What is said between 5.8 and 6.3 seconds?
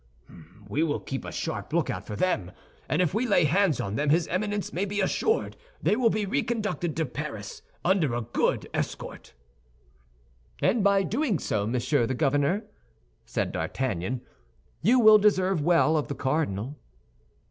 will be